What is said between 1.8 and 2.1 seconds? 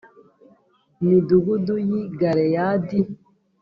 y i